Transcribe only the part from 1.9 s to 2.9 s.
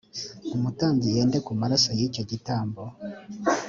y;icyo gitambo